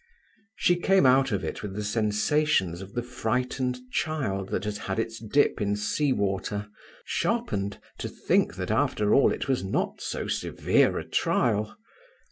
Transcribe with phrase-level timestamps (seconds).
[0.55, 4.97] She came out of it with the sensations of the frightened child that has had
[4.97, 6.69] its dip in sea water,
[7.05, 11.77] sharpened to think that after all it was not so severe a trial.